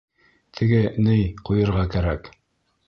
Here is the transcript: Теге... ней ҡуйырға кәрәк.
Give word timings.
Теге... 0.59 0.81
ней 1.09 1.23
ҡуйырға 1.51 1.89
кәрәк. 1.97 2.35